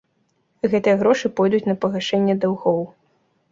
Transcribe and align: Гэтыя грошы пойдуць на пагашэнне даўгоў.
Гэтыя 0.73 0.95
грошы 1.01 1.31
пойдуць 1.41 1.61
на 1.69 1.77
пагашэнне 1.87 2.35
даўгоў. 2.47 2.83